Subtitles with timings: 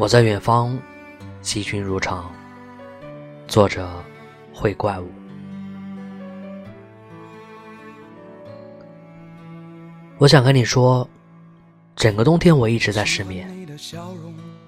[0.00, 0.78] 我在远方，
[1.42, 2.32] 惜君如常。
[3.46, 3.86] 作者：
[4.50, 5.06] 会怪物。
[10.16, 11.06] 我想跟你说，
[11.94, 13.46] 整个冬天我一直在失眠，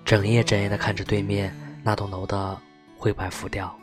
[0.04, 1.50] 整夜整夜的看着对面
[1.82, 2.54] 那栋楼的
[2.98, 3.74] 灰白浮雕，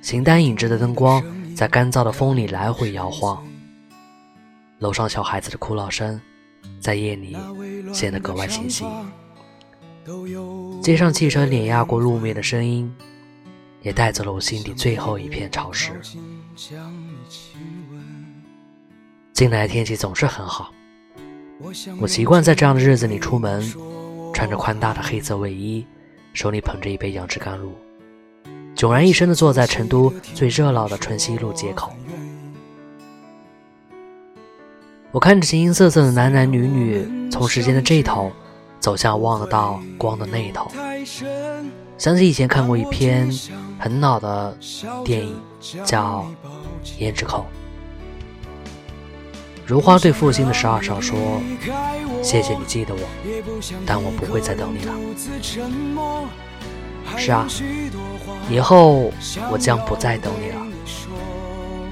[0.00, 1.20] 形单影只的灯光
[1.56, 3.44] 在干燥的风里来回摇晃，
[4.78, 6.20] 楼上小孩子的哭闹声
[6.78, 7.36] 在夜里
[7.92, 8.84] 显得格外清晰，
[10.82, 12.90] 街上汽车碾压过路面的声音，
[13.82, 15.92] 也带走了我心底最后一片潮湿。
[19.32, 20.72] 近来天气总是很好，
[22.00, 23.62] 我习惯在这样的日子里出门，
[24.32, 25.86] 穿着宽大的黑色卫衣，
[26.32, 27.72] 手里捧着一杯杨枝甘露，
[28.74, 31.92] 迥然一身的坐在成都最热闹的春熙路街口。
[35.10, 38.30] 我看着形形色色的男男女女从时间的这头
[38.88, 40.66] 走向望得到光的那一头，
[41.98, 43.30] 想起以前看过一篇
[43.78, 44.56] 很老的
[45.04, 45.38] 电影，
[45.84, 46.26] 叫
[46.98, 47.40] 《胭脂扣》。
[49.66, 51.18] 如花对负心的十二少说
[52.24, 53.00] ：“谢谢你记得我，
[53.84, 54.94] 但我不会再等你了。”
[57.18, 57.46] 是啊，
[58.48, 59.12] 以后
[59.52, 60.66] 我将不再等你了。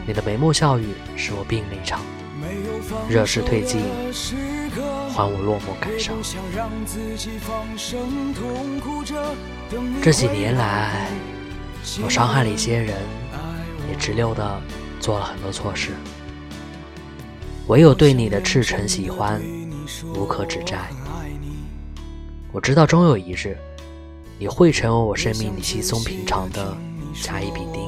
[0.06, 2.00] 你的眉目笑语使我病了一场，
[3.06, 3.82] 热势退尽，
[5.12, 6.16] 还我落寞感伤。
[10.02, 11.10] 这几年来，
[12.02, 12.96] 我伤害了一些人，
[13.90, 14.60] 也直溜的
[15.00, 15.92] 做了很多错事。
[17.68, 19.40] 唯有对你的赤诚喜欢，
[20.14, 20.88] 无可指摘。
[22.52, 23.56] 我知道终有一日，
[24.38, 26.76] 你会成为我生命里稀松平常的
[27.20, 27.82] 甲乙丙丁，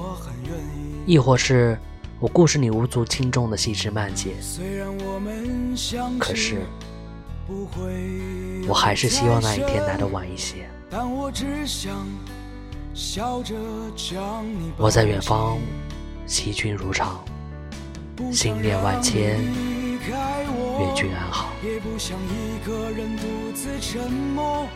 [1.06, 1.78] 亦或是
[2.20, 4.32] 我故事里无足轻重的细枝蔓节。
[6.18, 6.66] 可是，
[8.66, 10.68] 我还是希望那一天来的晚一些。
[14.76, 15.58] 我在远方，
[16.26, 17.24] 惜君如常。
[18.32, 21.52] 心念万千，愿君安好。
[21.64, 24.66] 也不想一个人独自沉默，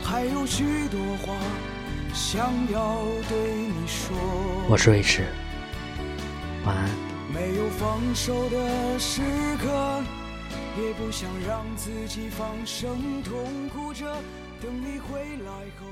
[0.00, 1.34] 还有许多话
[2.14, 3.36] 想要对
[3.66, 4.16] 你说。
[4.70, 5.26] 我是瑞驰，
[6.68, 6.90] 晚安。
[7.32, 9.22] 没有放手的时
[9.56, 10.02] 刻，
[10.76, 14.04] 也不想让自己放声痛哭着，
[14.60, 15.87] 等你回来后。